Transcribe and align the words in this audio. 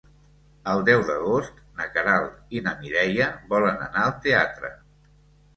El 0.71 0.79
deu 0.87 1.01
d'agost 1.09 1.59
na 1.81 1.87
Queralt 1.97 2.57
i 2.57 2.63
na 2.69 2.73
Mireia 2.81 3.29
volen 3.55 3.85
anar 3.89 4.07
al 4.09 4.15
teatre. 4.25 4.73